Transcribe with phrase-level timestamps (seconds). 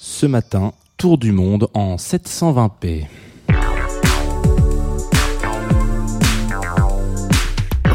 [0.00, 3.06] Ce matin, tour du monde en 720p.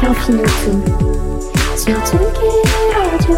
[0.00, 0.82] Confine tout
[1.76, 2.50] sur Tsugi
[2.96, 3.36] Radio.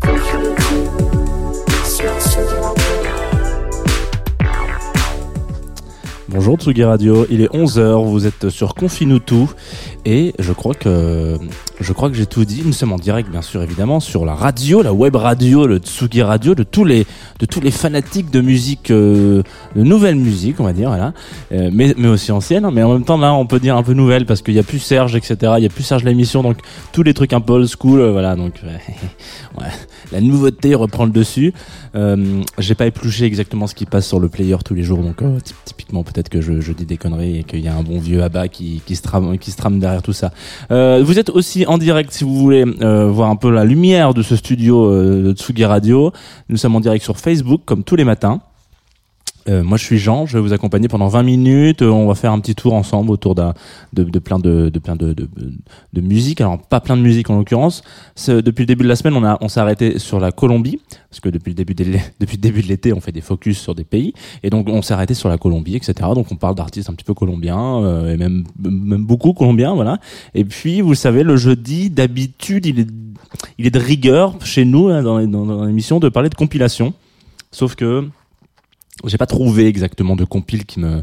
[0.00, 0.90] Confine tout
[1.84, 3.10] sur Tsugi Radio.
[6.28, 9.46] Bonjour Tsugi Radio, il est 11h, vous êtes sur Confinutu
[10.04, 11.38] et je crois que
[11.80, 14.34] je crois que j'ai tout dit, nous sommes en direct bien sûr évidemment sur la
[14.34, 17.06] radio, la web radio, le Tsugi Radio de tous les
[17.38, 19.42] de tous les fanatiques de musique euh,
[19.74, 21.12] de nouvelle musique, on va dire voilà.
[21.52, 23.82] Euh, mais mais aussi ancienne, hein, mais en même temps là on peut dire un
[23.82, 26.42] peu nouvelle parce qu'il y a plus Serge etc, il y a plus Serge l'émission
[26.42, 26.58] donc
[26.92, 28.54] tous les trucs un peu old school euh, voilà donc
[29.58, 29.66] ouais,
[30.12, 31.52] la nouveauté reprend le dessus.
[31.96, 35.22] Euh, j'ai pas épluché exactement ce qui passe sur le player tous les jours, donc
[35.22, 37.82] euh, typ- typiquement peut-être que je, je dis des conneries et qu'il y a un
[37.82, 40.30] bon vieux abat qui, qui se trame, qui se trame derrière tout ça.
[40.70, 44.22] Vous êtes aussi en direct si vous voulez euh, voir un peu la lumière de
[44.22, 46.12] ce studio euh, de Tsugi Radio.
[46.48, 48.40] Nous sommes en direct sur Facebook comme tous les matins.
[49.50, 50.26] Euh, moi, je suis Jean.
[50.26, 51.82] Je vais vous accompagner pendant 20 minutes.
[51.82, 53.52] Euh, on va faire un petit tour ensemble autour de,
[53.92, 56.40] de plein de, de plein de, de, musique.
[56.40, 57.82] Alors, pas plein de musique en l'occurrence.
[58.28, 60.78] Depuis le début de la semaine, on a on s'est arrêté sur la Colombie
[61.10, 61.84] parce que depuis le début de
[62.20, 64.12] depuis le début de l'été, on fait des focus sur des pays
[64.42, 65.94] et donc on s'est arrêté sur la Colombie, etc.
[66.14, 69.98] Donc on parle d'artistes un petit peu colombiens euh, et même même beaucoup colombiens, voilà.
[70.34, 72.88] Et puis, vous le savez, le jeudi, d'habitude, il est
[73.58, 76.94] il est de rigueur chez nous hein, dans, dans, dans l'émission de parler de compilation.
[77.52, 78.08] Sauf que
[79.04, 81.02] j'ai pas trouvé exactement de compile qui me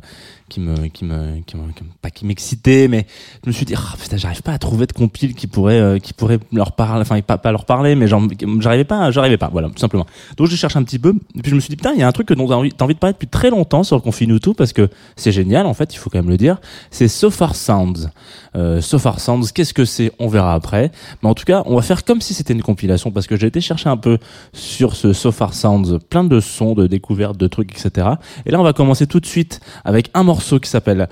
[0.50, 1.63] qui me qui me, qui me-
[2.02, 3.06] pas qui m'excitait mais
[3.44, 6.00] je me suis dit ah putain j'arrive pas à trouver de compile qui pourrait euh,
[6.00, 9.68] qui pourrait leur parler enfin pas, pas leur parler mais j'arrivais pas j'arrivais pas voilà
[9.69, 10.06] tout simplement.
[10.38, 12.03] Donc je cherche un petit peu et puis je me suis dit putain il y
[12.03, 14.02] a un truc que dont t'as envie, envie de parler depuis très longtemps sur le
[14.02, 16.59] Confine tout parce que c'est génial en fait il faut quand même le dire
[16.91, 18.09] c'est So Far Sounds.
[18.56, 20.12] Euh, So Far Sounds qu'est-ce que c'est?
[20.19, 20.91] On verra après.
[21.22, 23.47] Mais en tout cas on va faire comme si c'était une compilation parce que j'ai
[23.47, 24.18] été chercher un peu
[24.53, 28.07] sur ce So Far Sounds plein de sons de découvertes de trucs etc
[28.46, 31.08] et là on va commencer tout de suite avec un morceau qui s'appelle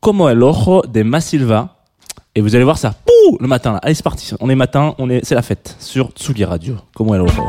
[0.00, 1.76] Como el ojo de Masilva
[2.34, 2.94] et vous allez voir ça
[3.40, 4.34] le matin allez c'est parti.
[4.40, 6.76] On est matin on est c'est la fête sur Tsugi Radio.
[6.94, 7.42] Como el ojo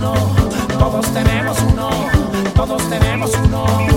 [0.00, 1.90] Todos tenemos uno.
[2.54, 3.87] Todos tenemos uno.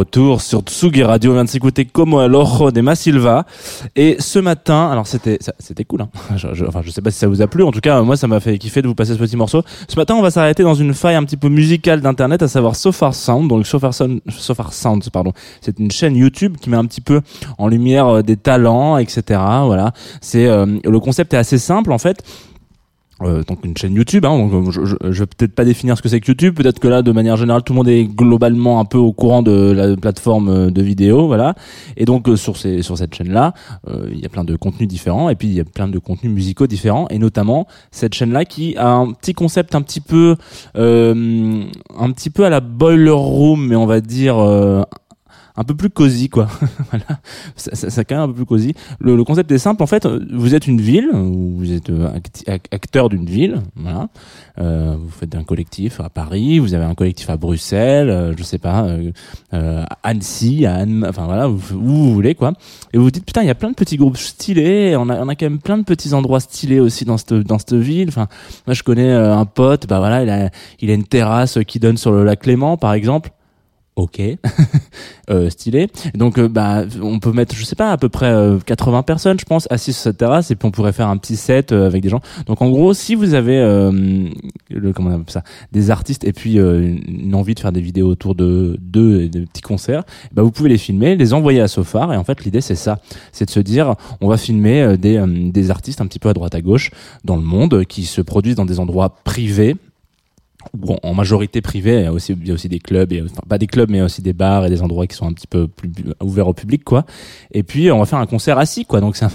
[0.00, 3.44] Retour sur Tsugi Radio, on vient de s'écouter Como el de Masilva.
[3.96, 6.08] Et ce matin, alors c'était c'était cool, hein.
[6.68, 8.40] enfin je sais pas si ça vous a plu, en tout cas moi ça m'a
[8.40, 9.62] fait kiffer de vous passer ce petit morceau.
[9.88, 12.76] Ce matin on va s'arrêter dans une faille un petit peu musicale d'internet, à savoir
[12.76, 13.48] Sofar Sound.
[13.48, 17.20] Donc Sofar Sound, Sofar Sound pardon, c'est une chaîne YouTube qui met un petit peu
[17.58, 19.38] en lumière euh, des talents, etc.
[19.66, 19.92] Voilà,
[20.22, 22.22] c'est euh, le concept est assez simple en fait.
[23.22, 24.80] Euh, donc une chaîne YouTube, hein, euh, je,
[25.10, 27.36] je, vais peut-être pas définir ce que c'est que YouTube, peut-être que là de manière
[27.36, 30.82] générale tout le monde est globalement un peu au courant de la plateforme euh, de
[30.82, 31.54] vidéo, voilà.
[31.98, 33.52] Et donc euh, sur cette chaîne là,
[34.10, 36.32] il y a plein de contenus différents et puis il y a plein de contenus
[36.32, 40.36] musicaux différents et notamment cette chaîne là qui a un petit concept un petit peu
[40.74, 44.36] un petit peu à la boiler room, mais on va dire
[45.56, 46.48] un peu plus cosy quoi.
[46.90, 47.20] Voilà.
[47.56, 48.74] Ça, ça, ça quand même un peu plus cosy.
[48.98, 49.82] Le, le concept est simple.
[49.82, 52.08] En fait vous êtes une ville ou vous êtes euh,
[52.46, 54.08] acteur d'une ville voilà.
[54.58, 58.42] Euh, vous faites un collectif à Paris vous avez un collectif à Bruxelles euh, je
[58.42, 59.10] sais pas euh,
[59.54, 62.52] euh, Annecy à Anne enfin voilà où, vous voulez quoi.
[62.92, 65.20] Et vous vous dites putain il y a plein de petits groupes stylés on a
[65.20, 68.08] on a quand même plein de petits endroits stylés aussi dans cette dans cette ville.
[68.08, 68.28] Enfin
[68.66, 71.78] moi je connais euh, un pote bah voilà il a il a une terrasse qui
[71.78, 73.30] donne sur le lac Léman par exemple
[74.00, 74.20] ok.
[75.30, 75.86] Euh, stylé.
[76.14, 79.38] Donc euh, bah on peut mettre je sais pas à peu près euh, 80 personnes
[79.38, 81.86] je pense assises sur cette terrasse et puis on pourrait faire un petit set euh,
[81.86, 82.18] avec des gens.
[82.46, 84.28] Donc en gros si vous avez euh,
[84.70, 87.80] le comment on appelle ça des artistes et puis une une envie de faire des
[87.80, 90.02] vidéos autour de d'eux et de petits concerts
[90.32, 92.98] bah vous pouvez les filmer les envoyer à Sofar et en fait l'idée c'est ça.
[93.30, 96.56] C'est de se dire on va filmer des des artistes un petit peu à droite
[96.56, 96.90] à gauche
[97.24, 99.76] dans le monde qui se produisent dans des endroits privés
[100.78, 103.22] ou en- majorité privée, il y a aussi, il y a aussi des clubs, et,
[103.22, 105.46] enfin pas des clubs, mais aussi des bars et des endroits qui sont un petit
[105.46, 105.90] peu plus
[106.22, 107.04] ouverts au public, quoi.
[107.52, 109.00] Et puis on va faire un concert assis, quoi.
[109.00, 109.26] Donc c'est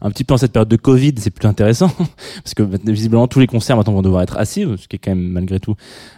[0.00, 1.90] un, petit peu en cette période de Covid, c'est plus intéressant
[2.44, 5.12] parce que visiblement tous les concerts maintenant vont devoir être assis, ce qui est quand
[5.12, 5.74] même malgré tout,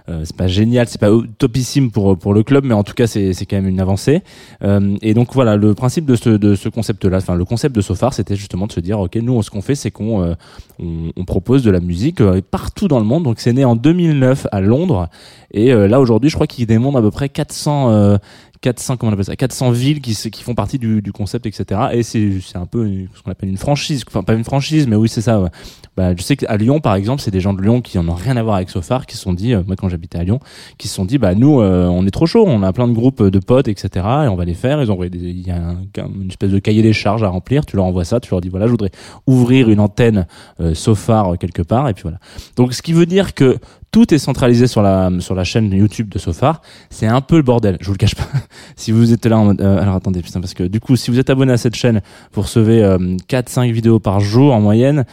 [0.09, 3.07] euh, c'est pas génial, c'est pas topissime pour pour le club, mais en tout cas
[3.07, 4.23] c'est c'est quand même une avancée.
[4.63, 7.81] Euh, et donc voilà, le principe de ce de ce concept-là, enfin le concept de
[7.81, 10.35] Sofar, c'était justement de se dire, ok, nous ce qu'on fait, c'est qu'on euh,
[10.79, 13.25] on, propose de la musique euh, partout dans le monde.
[13.25, 15.09] Donc c'est né en 2009 à Londres.
[15.53, 18.19] Et euh, là aujourd'hui, je crois qu'il démontre à peu près 400 euh,
[18.61, 22.57] 400 comment on appelle ça 400 villes qui font partie du, concept etc et c'est
[22.57, 25.51] un peu ce qu'on appelle une franchise enfin pas une franchise mais oui c'est ça
[25.99, 28.15] bah je sais qu'à Lyon par exemple c'est des gens de Lyon qui en ont
[28.15, 30.41] rien à voir avec Sofar qui se sont dit euh, moi quand j'habitais à Lyon
[30.79, 32.95] qui se sont dit bah nous euh, on est trop chaud on a plein de
[32.95, 34.83] groupes de potes etc et on va les faire.
[34.83, 37.67] Ils ont il y a un- une espèce de cahier des charges à remplir.
[37.67, 38.91] Tu leur envoies ça tu leur dis voilà je voudrais
[39.27, 40.27] ouvrir une antenne
[40.61, 42.19] euh, Sofar euh, quelque part et puis voilà.
[42.57, 43.59] Donc ce qui veut dire que
[43.95, 46.63] tout est centralisé sur la sur la chaîne YouTube de Sofar.
[46.91, 48.27] C'est un peu le bordel je vous le cache pas.
[48.77, 51.13] Si vous êtes là en mode euh, alors attendez putain parce que du coup si
[51.13, 52.01] vous êtes abonné à cette chaîne
[52.33, 55.05] vous recevez euh, 4 5 vidéos par jour en moyenne.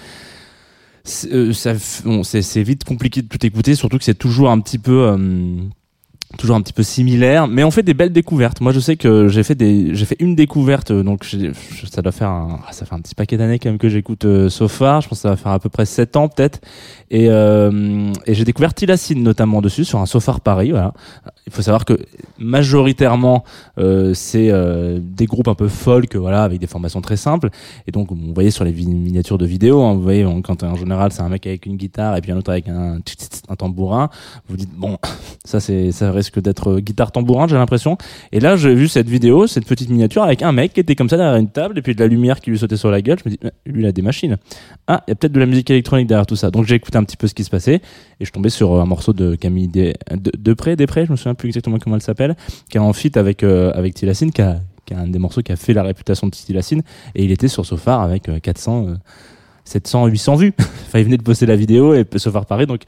[1.04, 1.54] C'est euh,
[2.06, 2.24] bon,
[2.56, 5.58] vite compliqué de tout écouter surtout que c'est toujours un petit peu euh,
[6.38, 8.62] toujours un petit peu similaire, mais on fait des belles découvertes.
[8.62, 11.26] Moi, je sais que j'ai fait des, j'ai fait une découverte, euh, donc
[11.90, 14.26] ça doit faire un, ah, ça fait un petit paquet d'années quand même que j'écoute
[14.26, 15.02] euh, So Far.
[15.02, 16.62] Je pense que ça va faire à peu près 7 ans peut-être.
[17.12, 20.72] Et, euh, et j'ai découvert Tilacine notamment dessus sur un So Far Paris.
[20.72, 20.94] Voilà.
[21.46, 22.00] Il faut savoir que
[22.40, 23.44] majoritairement
[23.78, 27.50] euh, c'est euh, des groupes un peu folk, voilà, avec des formations très simples.
[27.86, 31.12] Et donc, vous voyez sur les miniatures de vidéo, hein, vous voyez quand en général
[31.12, 33.00] c'est un mec avec une guitare et puis un autre avec un,
[33.50, 34.10] un tambourin.
[34.48, 34.98] Vous dites bon,
[35.46, 37.98] ça c'est ça risque d'être euh, guitare tambourin, j'ai l'impression.
[38.32, 41.10] Et là, j'ai vu cette vidéo, cette petite miniature avec un mec qui était comme
[41.10, 43.18] ça derrière une table et puis de la lumière qui lui sautait sur la gueule.
[43.24, 44.38] Je me dis, euh, lui il a des machines.
[44.88, 46.52] Ah, il y a peut-être de la musique électronique derrière tout ça.
[46.52, 47.82] Donc j'ai écouté un petit peu ce qui se passait
[48.20, 51.34] et je tombé sur euh, un morceau de Camille Des- de, Després, je me souviens
[51.34, 52.36] plus exactement comment elle s'appelle,
[52.70, 54.62] qui est en feat avec euh, avec Tilacine, qui a
[54.94, 56.82] a un des morceaux qui a fait la réputation de Tilacine
[57.16, 58.96] et il était sur Sofar avec euh, 400 euh,
[59.64, 60.54] 700 800 vues.
[60.60, 62.82] enfin, il venait de poster la vidéo et Sofar Paris donc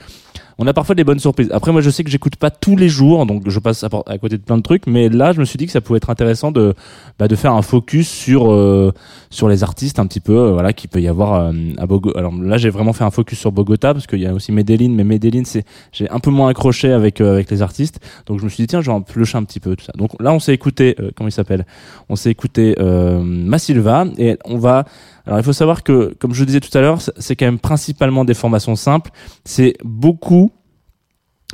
[0.57, 1.49] on a parfois des bonnes surprises.
[1.51, 4.37] Après, moi, je sais que j'écoute pas tous les jours, donc je passe à, côté
[4.37, 4.87] de plein de trucs.
[4.87, 6.73] Mais là, je me suis dit que ça pouvait être intéressant de,
[7.19, 8.91] bah, de faire un focus sur euh,
[9.33, 12.19] sur les artistes un petit peu, euh, voilà, qui peut y avoir euh, à Bogota.
[12.19, 14.89] Alors là, j'ai vraiment fait un focus sur Bogota parce qu'il y a aussi Medellin,
[14.89, 17.99] mais Medellin, c'est j'ai un peu moins accroché avec euh, avec les artistes.
[18.27, 19.93] Donc je me suis dit tiens, je vais en piocher un petit peu tout ça.
[19.97, 21.65] Donc là, on s'est écouté, comment il s'appelle?
[22.09, 24.85] On s'est écouté Massilva et on va
[25.25, 28.25] alors il faut savoir que, comme je disais tout à l'heure, c'est quand même principalement
[28.25, 29.11] des formations simples.
[29.45, 30.51] C'est beaucoup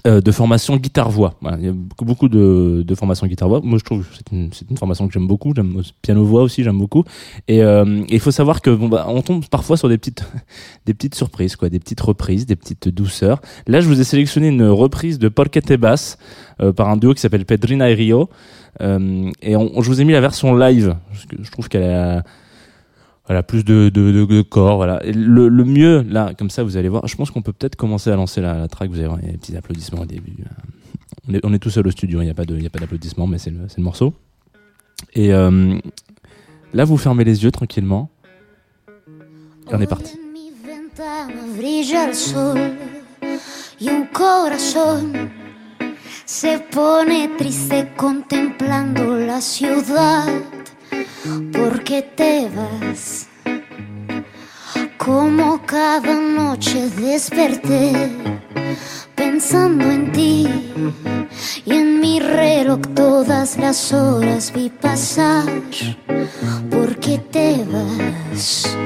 [0.07, 1.35] euh, de formation guitare-voix.
[1.41, 3.59] Voilà, il y a beaucoup, beaucoup de, de formations guitare-voix.
[3.61, 5.53] Moi, je trouve que c'est une, une formation que j'aime beaucoup.
[5.53, 7.03] J'aime piano-voix aussi, j'aime beaucoup.
[7.49, 10.23] Et euh, et il faut savoir que bon, bah, on tombe parfois sur des petites,
[10.85, 13.41] des petites surprises, quoi, des petites reprises, des petites douceurs.
[13.67, 16.17] Là, je vous ai sélectionné une reprise de Polkette Bass
[16.61, 18.29] euh, par un duo qui s'appelle Pedrina et Rio.
[18.81, 20.95] Euh, et on, je vous ai mis la version live
[21.41, 22.23] je trouve qu'elle a
[23.29, 25.01] voilà plus de, corps voilà.
[25.05, 28.15] Le, mieux là comme ça vous allez voir je pense qu'on peut peut-être commencer à
[28.15, 28.89] lancer la, la track.
[28.89, 30.33] Vous allez voir il y des petits applaudissements au début
[31.27, 33.51] on est, on est tout seul au studio il n'y a pas d'applaudissements mais c'est
[33.51, 34.13] le, morceau.
[35.13, 35.77] Et euh,
[36.73, 38.09] là vous fermez les yeux tranquillement.
[39.69, 40.17] Et on est parti.
[43.81, 45.29] Y un corazón
[46.25, 50.58] se pone triste contemplando la ciudad
[51.51, 53.27] porque te vas.
[54.97, 58.11] Como cada noche desperté
[59.15, 60.47] pensando en ti
[61.65, 65.45] y en mi reloj todas las horas vi pasar
[66.69, 68.77] porque te vas.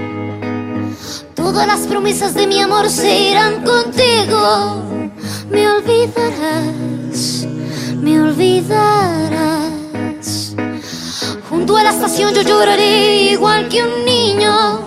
[1.35, 4.83] Todas las promesas de mi amor se irán contigo.
[5.49, 7.47] Me olvidarás,
[8.01, 9.82] me olvidarás.
[11.63, 14.81] Junto a estación yo lloraré igual que un niño.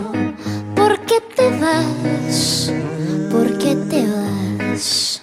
[0.74, 2.70] ¿Por qué te vas?
[3.32, 5.22] ¿Por qué te vas?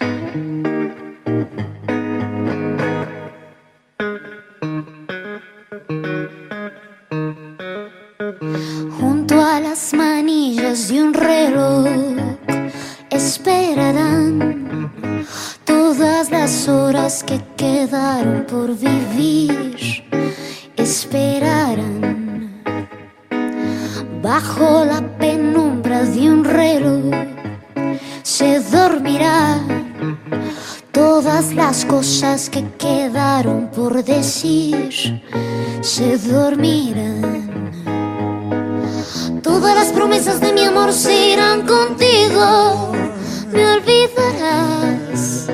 [9.00, 11.86] Junto a las manillas de un reloj
[13.12, 14.58] esperarán
[15.66, 19.73] todas las horas que quedaron por vivir.
[24.34, 27.04] Bajo la penumbra de un reloj.
[28.24, 30.18] Se dormirán
[30.92, 35.22] todas las cosas que quedaron por decir.
[35.82, 37.22] Se dormirán.
[39.44, 42.92] Todas las promesas de mi amor se irán contigo.
[43.52, 45.48] Me olvidarás,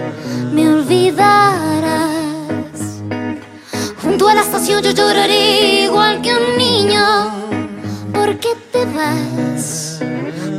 [0.54, 1.90] me olvidarás.
[4.02, 7.59] Junto a la estación yo lloraré igual que un niño.
[8.40, 10.00] ¿Por qué te vas?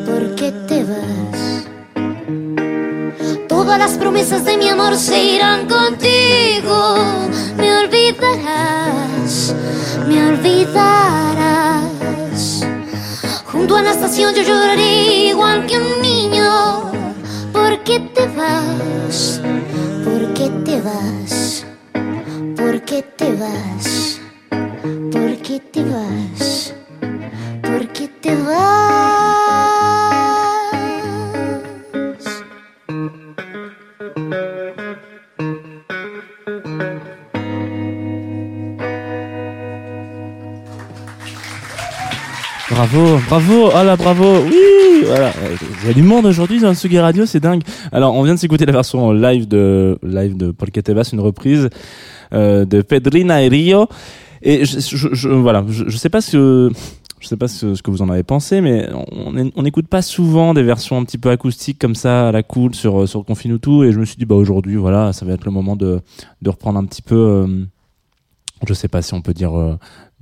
[0.04, 1.64] ¿Por qué te vas?
[3.48, 6.96] Todas las promesas de mi amor se irán contigo.
[7.56, 9.54] Me olvidarás,
[10.06, 11.80] me olvidarás.
[13.46, 16.92] Junto a la estación yo lloraré igual que un niño.
[17.50, 19.40] ¿Por qué te vas?
[20.04, 21.64] ¿Por qué te vas?
[22.56, 23.89] ¿Por qué te vas?
[42.92, 45.32] Bravo, bravo, ah là bravo, oui, voilà.
[45.82, 47.62] Il y a du monde aujourd'hui dans Sugi Radio, c'est dingue.
[47.92, 51.68] Alors, on vient de s'écouter la version live de live de Paul Ketebas, une reprise
[52.32, 53.86] euh, de Pedrina et Rio.
[54.42, 56.70] Et je, je, je- voilà, je, je sais pas ce que
[57.20, 58.88] Je sais pas ce, que vous en avez pensé, mais
[59.54, 62.74] on n'écoute pas souvent des versions un petit peu acoustiques comme ça à la cool
[62.74, 65.50] sur sur Confinutu et je me suis dit bah aujourd'hui voilà ça va être le
[65.50, 66.00] moment de
[66.40, 67.46] de reprendre un petit peu euh,
[68.66, 69.76] je sais pas si on peut dire euh,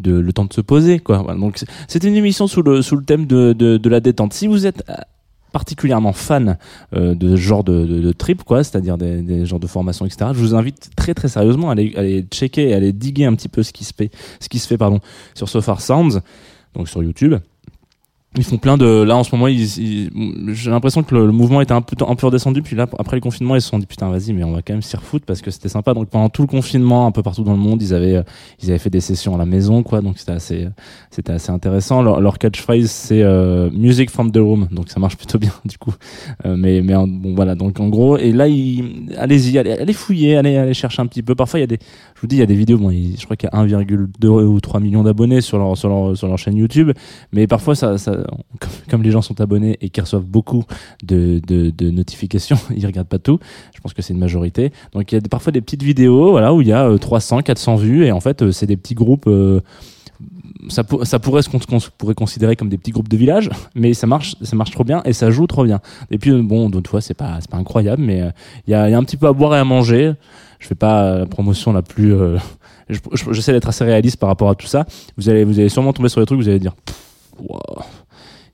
[0.04, 1.24] le temps de se poser quoi.
[1.38, 4.32] Donc c'est- une émission sous le sous le thème de la détente.
[4.32, 4.94] Si vous êtes euh,
[5.52, 6.58] particulièrement fan
[6.94, 10.04] euh, de ce genre de, de, de trip quoi, c'est-à-dire des, des genres de formations
[10.06, 10.30] etc.
[10.34, 13.34] Je vous invite très très sérieusement à aller, à aller checker à aller diguer un
[13.34, 15.00] petit peu ce qui se fait ce qui se fait pardon
[15.34, 16.20] sur So Far Sounds
[16.74, 17.34] donc sur YouTube.
[18.36, 21.80] Ils font plein de là en ce moment j'ai l'impression que le, mouvement était un
[21.80, 22.60] peu un peu redescendu.
[22.60, 24.74] Puis là après le confinement ils se sont dit putain vas-y mais on va quand
[24.74, 25.94] même s'y refoutre parce que c'était sympa.
[25.94, 28.22] Donc pendant tout le confinement un peu partout dans le monde ils avaient euh,
[28.62, 30.02] ils avaient fait des sessions à la maison quoi.
[30.02, 30.68] Donc c'était assez
[31.10, 32.02] c'était assez intéressant.
[32.02, 34.68] Leur, catchphrase c'est euh, music from the room.
[34.70, 35.94] Donc ça marche plutôt bien du coup.
[36.44, 37.54] Euh, mais mais bon voilà.
[37.54, 38.44] Donc en gros et là
[39.16, 41.34] allez-y allez, allez fouiller allez allez chercher un petit peu.
[41.34, 41.78] Parfois il y a des
[42.14, 44.26] je vous dis il y a des vidéos bon je crois qu'il y a 1,2
[44.26, 46.92] ou 3 millions d'abonnés sur leur sur leur sur leur chaîne YouTube.
[47.32, 47.96] Mais parfois ça
[48.60, 50.64] comme, comme les gens sont abonnés et qu'ils reçoivent beaucoup
[51.02, 51.40] de,
[51.90, 53.38] notifications ils regardent pas tout
[53.74, 56.52] je pense que c'est une majorité donc il y a parfois des petites vidéos voilà
[56.54, 58.94] où il y a euh, 300 400 vues et en fait euh, c'est des petits
[58.94, 59.60] groupes euh,
[60.68, 63.94] ça, pour- ça pourrait con- qu'on pourrait considérer comme des petits groupes de village, mais
[63.94, 65.80] ça marche, ça marche trop bien et ça joue trop bien.
[66.10, 68.30] Et puis euh, bon, d'autres fois c'est pas, pas incroyable, mais euh,
[68.66, 70.14] il y, a, un petit peu à boire et à manger.
[70.58, 72.38] Je fais pas euh, la promotion la plus, euh,
[72.88, 74.84] je- je- j'essaie d'être assez réaliste par rapport à tout ça.
[75.16, 76.74] Vous allez, vous allez sûrement tomber sur des trucs, vous allez dire,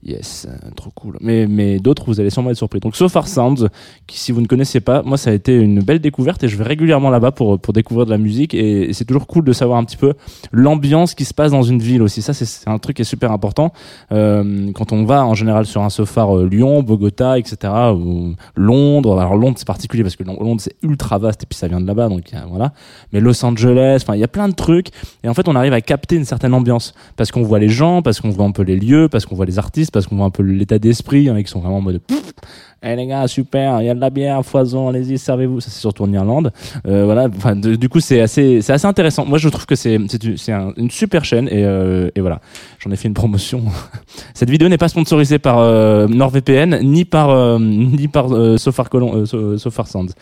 [0.05, 1.17] yes, euh, trop cool.
[1.21, 2.81] Mais, mais d'autres, vous allez sûrement être surpris.
[2.81, 3.69] Donc So Far Sounds,
[4.07, 6.57] qui si vous ne connaissez pas, moi ça a été une belle découverte et je
[6.57, 9.79] vais régulièrement là-bas pour pour découvrir de la musique et, c'est toujours cool de savoir
[9.79, 10.15] un petit peu
[10.53, 12.23] l'ambiance qui se passe dans une ville aussi.
[12.23, 13.73] Ça, c'est- un truc qui est super important.
[14.13, 19.19] Euh, quand on va en général sur un sofar euh, Lyon, Bogota, etc., ou Londres.
[19.19, 21.81] Alors Londres, c'est particulier parce que Lon- Londres, c'est ultra vaste et puis ça vient
[21.81, 22.73] de là-bas, donc voilà.
[23.13, 24.89] Mais Los Angeles, enfin, il y a plein de trucs.
[25.23, 28.03] Et en fait, on arrive à capter une certaine ambiance parce qu'on voit les gens,
[28.03, 30.27] parce qu'on voit un peu les lieux, parce qu'on voit les artistes, parce qu'on voit
[30.27, 32.01] un peu l'état d'esprit, hein, qui sont vraiment en mode
[32.87, 35.59] eh les gars, super, il y a de la bière foison, allez-y, servez-vous.
[35.61, 36.53] Ça, c'est surtout en Irlande.
[36.87, 37.29] Euh, voilà.
[37.35, 39.25] Enfin, du coup, c'est assez, c'est assez intéressant.
[39.25, 42.43] Moi, je trouve que c'est, c'est, une- super chaîne et, euh, et voilà.
[42.81, 43.63] J'en ai fait une promotion.
[44.35, 48.91] Cette vidéo n'est pas sponsorisée par euh, NordVPN ni par euh, ni par euh, Sofar
[48.91, 50.13] Colon, euh, So- Sofar Sounds.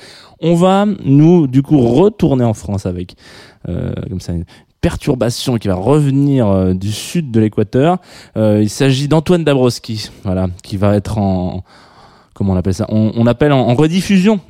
[0.41, 3.17] On va nous du coup retourner en France avec
[3.65, 4.35] comme ça
[4.83, 7.99] perturbation qui va revenir euh, du sud de l'équateur.
[8.37, 11.65] Euh, il s'agit d'Antoine Dabrowski, voilà, qui va être en
[12.35, 12.87] comment on appelle ça?
[12.91, 14.41] On, on appelle en, en rediffusion.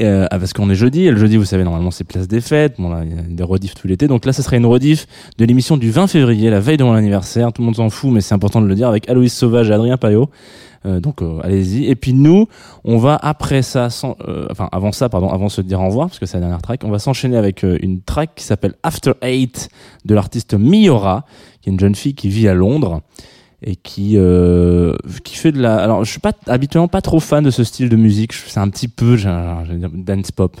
[0.00, 2.76] Euh, parce qu'on est jeudi, et le jeudi, vous savez, normalement, c'est place des fêtes.
[2.78, 4.08] Bon, là, il y a des rediffs tout l'été.
[4.08, 5.06] Donc là, ce serait une rediff
[5.38, 7.52] de l'émission du 20 février, la veille de mon anniversaire.
[7.52, 9.72] Tout le monde s'en fout, mais c'est important de le dire, avec Aloïs Sauvage et
[9.72, 10.30] Adrien Payot.
[10.84, 11.86] Euh, donc, euh, allez-y.
[11.86, 12.46] Et puis nous,
[12.84, 15.86] on va après ça, sans- euh, enfin, avant ça, pardon, avant de se dire au
[15.86, 18.74] revoir, parce que c'est la dernière track, on va s'enchaîner avec une track qui s'appelle
[18.82, 19.68] After Eight
[20.04, 21.24] de l'artiste Miora,
[21.60, 23.00] qui est une jeune fille qui vit à Londres
[23.64, 27.44] et qui euh, qui fait de la alors je suis pas habituellement pas trop fan
[27.44, 29.62] de ce style de musique c'est un petit peu j'ai un
[29.94, 30.56] dance pop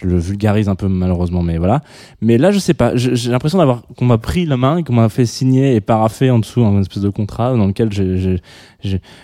[0.00, 1.82] je le vulgarise un peu malheureusement mais voilà.
[2.20, 2.92] Mais là je sais pas.
[2.96, 6.38] J'ai l'impression d'avoir qu'on m'a pris la main qu'on m'a fait signer et paraffer en
[6.38, 8.40] dessous un espèce de contrat dans lequel j'ai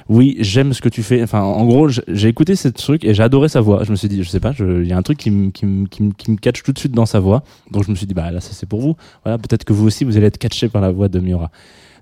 [0.09, 1.23] oui j'aime ce que tu fais.
[1.23, 3.85] Enfin en gros j'ai- écouté ce truc et j'ai adoré sa voix.
[3.85, 5.67] Je me suis dit je sais pas il y a un truc qui me qui
[5.91, 7.43] qui qui catch tout de suite dans sa voix.
[7.71, 8.97] Donc je me suis dit bah là ça c'est pour vous.
[9.25, 11.51] Voilà peut-être que vous aussi vous allez être catché par la voix de Miura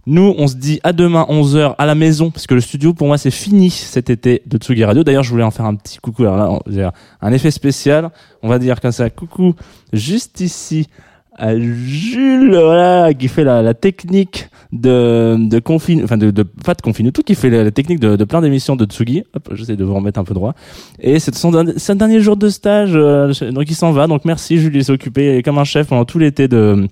[0.07, 3.07] nous, on se dit à demain 11h à la maison parce que le studio pour
[3.07, 5.05] moi c'est fini cet été de Tsugi Radio.
[5.05, 6.25] D'ailleurs, je voulais en faire un petit coucou.
[6.25, 8.11] Alors là, un effet spécial.
[8.43, 9.55] On va dire comme ça, coucou
[9.93, 10.88] juste ici
[11.37, 16.75] à Jules, voilà, qui fait la, la technique de de confine, enfin de, de pas
[16.75, 19.25] de confine, tout qui fait la, technique de, de plein d'émissions de Tsugi.
[19.35, 20.55] Hop, j'essaie de vous remettre un peu droit.
[21.01, 24.07] Et c'est son dernier, jour de stage, euh, donc il s'en va.
[24.07, 26.88] Donc merci, Jules, il s'est occupé comme un chef pendant tout l'été de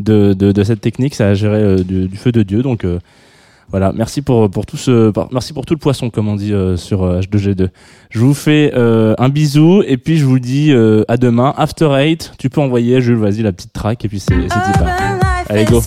[0.00, 1.14] de, de, de cette technique.
[1.14, 2.62] Ça a géré euh, du, du feu de Dieu.
[2.62, 2.98] Donc euh,
[3.70, 6.76] voilà, merci pour pour tout ce, merci pour tout le poisson, comme on dit euh,
[6.76, 7.68] sur euh, H2G2.
[8.10, 11.54] Je vous fais euh, un bisou et puis je vous dis euh, à demain.
[11.56, 14.78] After Eight, tu peux envoyer, Jules, vas-y la petite track et puis c'est c'est dit
[14.78, 14.96] pas.
[15.48, 15.82] Allez, go.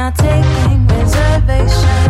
[0.00, 2.09] Now taking reservations